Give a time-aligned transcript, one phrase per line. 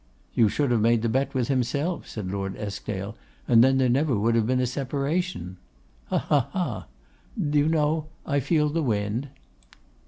[0.33, 3.15] 'You should have made the bet with himself,' said Lord Eskdale,
[3.47, 5.57] 'and then there never would have been a separation.'
[6.05, 6.85] 'Hah, hah, hah!
[7.39, 9.27] Do you know, I feel the wind?